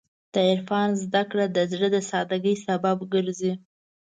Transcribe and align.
د 0.33 0.35
عرفان 0.49 0.89
زدهکړه 1.03 1.45
د 1.55 1.57
زړه 1.71 1.87
د 1.95 1.97
سادګۍ 2.09 2.55
سبب 2.67 2.97
ګرځي. 3.13 3.53